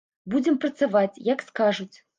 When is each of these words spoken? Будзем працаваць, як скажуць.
Будзем 0.35 0.57
працаваць, 0.65 1.21
як 1.33 1.49
скажуць. 1.51 1.93